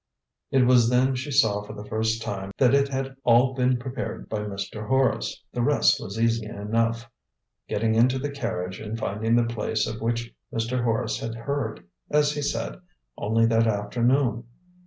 It 0.49 0.65
was 0.65 0.89
then 0.89 1.13
she 1.13 1.29
saw 1.29 1.61
for 1.61 1.73
the 1.73 1.85
first 1.85 2.23
time 2.23 2.53
that 2.57 2.73
it 2.73 2.87
had 2.87 3.15
all 3.23 3.53
been 3.53 3.77
prepared 3.77 4.27
by 4.29 4.39
Mr. 4.39 4.87
Horace. 4.87 5.43
The 5.53 5.61
rest 5.61 6.01
was 6.01 6.19
easy 6.19 6.47
enough: 6.47 7.07
getting 7.69 7.93
into 7.93 8.17
the 8.17 8.31
carriage, 8.31 8.79
and 8.79 8.97
finding 8.97 9.35
the 9.35 9.43
place 9.43 9.85
of 9.85 10.01
which 10.01 10.33
Mr. 10.51 10.83
Horace 10.83 11.19
had 11.19 11.35
heard, 11.35 11.85
as 12.09 12.31
he 12.31 12.41
said, 12.41 12.79
only 13.15 13.45
that 13.45 13.67
afternoon. 13.67 14.45